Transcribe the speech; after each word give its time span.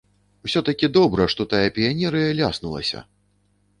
Усё-такі 0.47 0.87
добра, 0.97 1.27
што 1.35 1.47
тая 1.51 1.67
піянерыя 1.75 2.33
ляснулася! 2.41 2.99